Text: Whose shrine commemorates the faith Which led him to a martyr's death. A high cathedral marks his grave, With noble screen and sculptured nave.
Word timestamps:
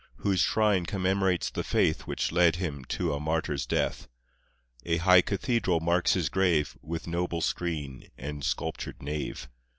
Whose 0.15 0.39
shrine 0.39 0.87
commemorates 0.87 1.51
the 1.51 1.63
faith 1.63 2.07
Which 2.07 2.31
led 2.31 2.55
him 2.55 2.85
to 2.85 3.13
a 3.13 3.19
martyr's 3.19 3.67
death. 3.67 4.07
A 4.83 4.97
high 4.97 5.21
cathedral 5.21 5.79
marks 5.79 6.13
his 6.13 6.27
grave, 6.27 6.75
With 6.81 7.05
noble 7.05 7.41
screen 7.41 8.09
and 8.17 8.43
sculptured 8.43 9.03
nave. 9.03 9.47